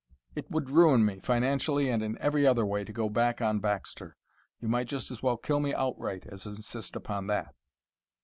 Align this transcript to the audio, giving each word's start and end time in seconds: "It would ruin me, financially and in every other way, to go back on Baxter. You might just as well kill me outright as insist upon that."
"It 0.33 0.49
would 0.49 0.71
ruin 0.71 1.05
me, 1.05 1.19
financially 1.19 1.87
and 1.87 2.01
in 2.01 2.17
every 2.17 2.47
other 2.47 2.65
way, 2.65 2.83
to 2.83 2.91
go 2.91 3.07
back 3.07 3.39
on 3.39 3.59
Baxter. 3.59 4.17
You 4.59 4.67
might 4.67 4.87
just 4.87 5.11
as 5.11 5.21
well 5.21 5.37
kill 5.37 5.59
me 5.59 5.75
outright 5.75 6.25
as 6.25 6.47
insist 6.47 6.95
upon 6.95 7.27
that." 7.27 7.53